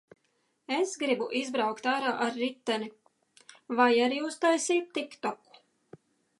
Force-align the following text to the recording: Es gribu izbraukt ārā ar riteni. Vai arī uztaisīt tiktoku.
Es 0.77 0.93
gribu 1.01 1.27
izbraukt 1.39 1.89
ārā 1.91 2.15
ar 2.27 2.33
riteni. 2.39 2.89
Vai 3.81 3.89
arī 4.09 4.21
uztaisīt 4.33 4.93
tiktoku. 4.99 5.65